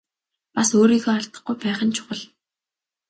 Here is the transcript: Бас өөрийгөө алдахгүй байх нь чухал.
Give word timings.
Бас 0.55 0.69
өөрийгөө 0.79 1.13
алдахгүй 1.17 1.55
байх 1.63 1.79
нь 1.85 1.95
чухал. 1.95 2.21